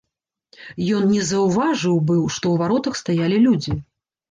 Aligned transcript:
Ён 0.99 1.03
не 1.17 1.21
заўважыў 1.33 1.95
быў, 2.13 2.23
што 2.37 2.45
ў 2.49 2.55
варотах 2.65 2.93
стаялі 3.03 3.37
людзі. 3.47 3.79